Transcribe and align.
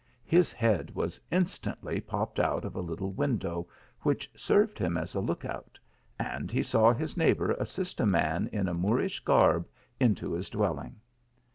His 0.25 0.51
head 0.51 0.95
was 0.95 1.21
instantly 1.29 2.01
popped 2.01 2.39
out 2.39 2.65
of 2.65 2.75
a 2.75 2.81
little 2.81 3.11
window 3.11 3.67
which 3.99 4.31
served 4.35 4.79
him 4.79 4.97
as 4.97 5.13
a 5.13 5.19
look 5.21 5.45
out, 5.45 5.77
and 6.17 6.49
he 6.49 6.63
saw 6.63 6.91
his 6.91 7.15
neighbour 7.15 7.51
assist 7.59 7.99
a 7.99 8.05
man 8.07 8.49
in 8.51 8.67
a 8.67 8.73
Moorish 8.73 9.19
garb 9.19 9.67
into 9.99 10.33
his 10.33 10.49
dwelling. 10.49 10.99